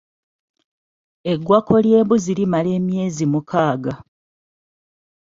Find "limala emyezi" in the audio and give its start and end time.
2.39-3.25